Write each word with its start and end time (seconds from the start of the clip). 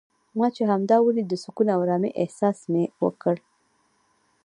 ما 0.37 0.47
چې 0.55 0.63
همدا 0.71 0.97
ولید 1.01 1.27
د 1.29 1.35
سکون 1.43 1.67
او 1.73 1.79
ارامۍ 1.85 2.11
احساس 2.21 2.57
مې 2.71 2.83
وکړ. 3.03 3.35